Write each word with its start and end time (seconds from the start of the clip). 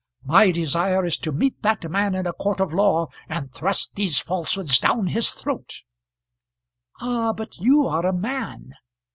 My 0.23 0.49
desire 0.49 1.05
is 1.05 1.15
to 1.19 1.31
meet 1.31 1.61
that 1.61 1.87
man 1.87 2.15
in 2.15 2.25
a 2.25 2.33
court 2.33 2.59
of 2.59 2.73
law 2.73 3.09
and 3.29 3.53
thrust 3.53 3.93
these 3.93 4.19
falsehoods 4.19 4.79
down 4.79 5.05
his 5.05 5.29
throat." 5.29 5.83
"Ah! 6.99 7.33
but 7.33 7.57
you 7.59 7.85
are 7.85 8.07
a 8.07 8.11
man." 8.11 8.71